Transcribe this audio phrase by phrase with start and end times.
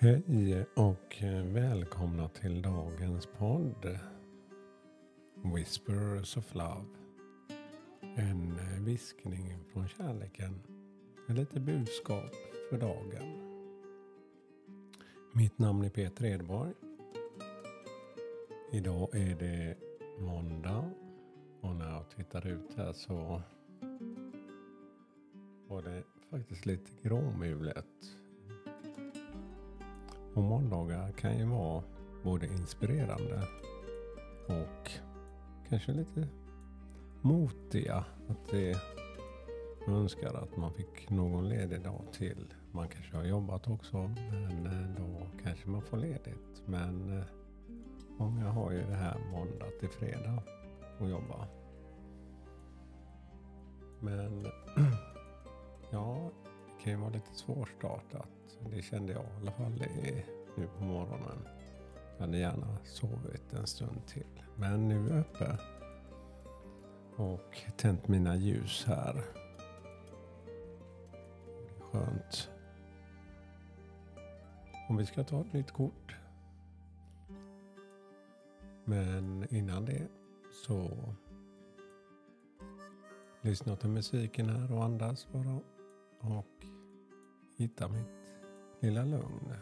[0.00, 3.98] Hej och välkomna till dagens podd
[5.54, 6.86] Whispers of Love.
[8.16, 10.62] En viskning från kärleken
[11.26, 12.34] med lite budskap
[12.70, 13.58] för dagen.
[15.32, 16.72] Mitt namn är Peter Edborg.
[18.72, 19.76] Idag är det
[20.20, 20.90] måndag
[21.60, 23.42] och när jag tittar ut här så
[25.68, 27.86] var det faktiskt lite gråmulet
[30.38, 31.82] och måndagar kan ju vara
[32.22, 33.42] både inspirerande
[34.46, 34.90] och
[35.68, 36.28] kanske lite
[37.20, 38.04] motiga.
[38.28, 38.76] Att det
[39.86, 42.54] man önskar att man fick någon ledig dag till.
[42.72, 43.96] Man kanske har jobbat också
[44.30, 46.62] men eh, då kanske man får ledigt.
[46.66, 47.24] Men eh,
[48.18, 50.42] många har ju det här måndag till fredag
[51.00, 51.48] att jobba.
[54.00, 54.46] Men
[55.90, 56.30] ja,
[56.88, 58.28] kan ju vara lite svårstartat.
[58.74, 59.72] Det kände jag i alla fall
[60.56, 61.48] nu på morgonen.
[62.16, 64.42] Jag hade gärna sovit en stund till.
[64.56, 65.58] Men nu är jag uppe.
[67.16, 69.24] Och tänt mina ljus här.
[71.80, 72.50] Skönt.
[74.88, 76.16] Om vi ska ta ett nytt kort.
[78.84, 80.08] Men innan det
[80.66, 80.90] så
[83.40, 85.60] lyssna till musiken här och andas bara.
[86.20, 86.67] Och
[87.58, 88.06] hitta mitt
[88.80, 89.54] lilla lugn.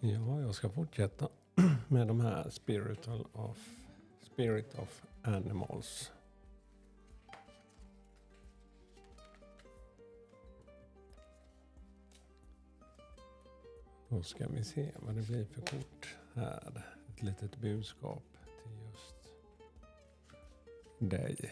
[0.00, 1.28] Ja, jag ska fortsätta
[1.92, 3.68] med de här spiritual of,
[4.22, 6.12] spirit of animals.
[14.08, 16.82] Då ska vi se vad det blir för kort här.
[17.08, 18.24] Ett litet budskap
[18.62, 19.34] till just
[20.98, 21.50] dig.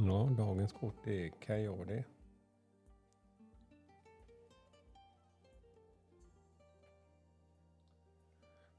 [0.00, 2.04] Ja, dagens kort är Coyote.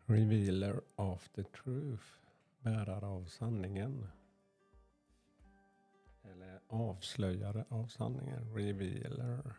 [0.05, 2.03] Revealer of the truth.
[2.61, 4.07] Bärare av sanningen.
[6.23, 8.55] Eller avslöjare av sanningen.
[8.55, 9.55] Revealer.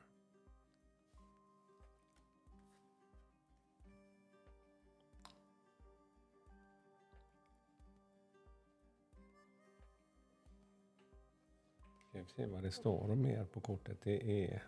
[12.20, 13.98] Ska vi se vad det står mer på kortet.
[14.02, 14.62] Det är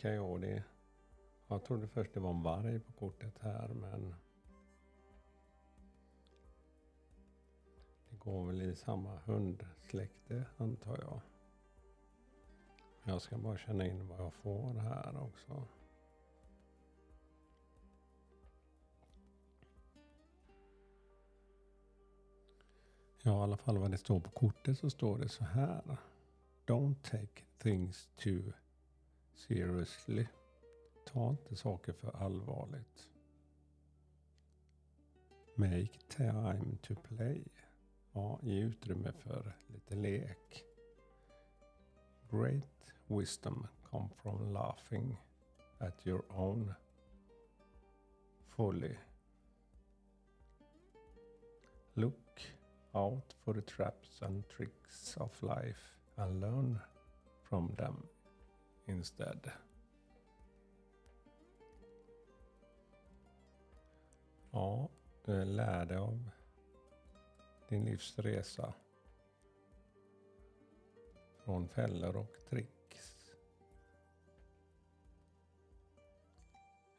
[0.00, 0.64] Coyote.
[1.46, 4.14] Jag trodde först det var en varg på kortet här men
[8.10, 11.20] det går väl i samma hundsläkte antar jag.
[13.04, 15.66] Jag ska bara känna in vad jag får här också.
[23.22, 25.98] Ja, i alla fall vad det står på kortet så står det så här.
[26.66, 28.52] Don't take things too
[29.34, 30.28] seriously.
[31.04, 33.10] Ta inte saker för allvarligt.
[35.54, 37.44] Make time to play.
[38.12, 40.64] Ja, ge utrymme för lite lek.
[42.30, 45.16] Great wisdom come from laughing
[45.78, 46.74] at your own
[48.48, 48.98] folly.
[51.94, 52.42] Look
[52.92, 56.78] out for the traps and tricks of life and learn
[57.42, 58.06] from them
[58.86, 59.50] instead.
[64.50, 64.88] Ja,
[65.26, 66.30] lär dig av
[67.68, 68.74] din livsresa.
[71.44, 73.32] Från fällor och tricks.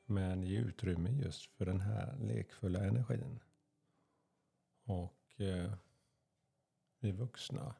[0.05, 3.39] Men ge utrymme just för den här lekfulla energin.
[4.83, 5.73] Och eh,
[6.99, 7.75] vi vuxna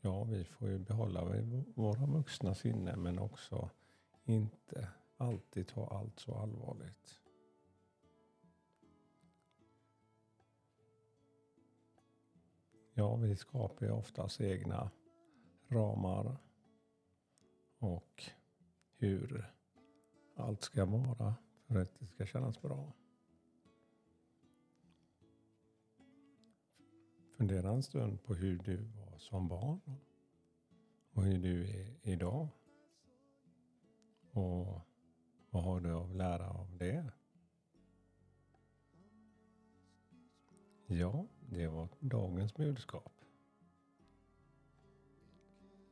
[0.00, 1.24] ja, vi får ju behålla
[1.74, 3.70] våra vuxna sinnen men också
[4.24, 7.20] inte alltid ta allt så allvarligt.
[12.94, 14.90] Ja, vi skapar ju oftast egna
[15.68, 16.36] ramar
[17.78, 18.24] och
[18.96, 19.52] hur
[20.36, 21.34] allt ska vara
[21.66, 22.92] för att det ska kännas bra.
[27.38, 29.80] Fundera en stund på hur du var som barn
[31.12, 32.48] och hur du är idag.
[34.30, 34.80] Och
[35.50, 37.12] vad har du att lära av det?
[40.86, 43.12] Ja, det var dagens budskap.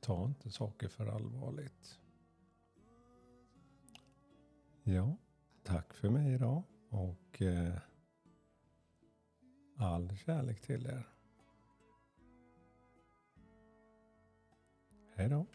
[0.00, 2.00] Ta inte saker för allvarligt.
[4.82, 5.16] Ja,
[5.62, 7.78] tack för mig idag och eh,
[9.76, 11.15] all kärlek till er.
[15.16, 15.46] Hej då.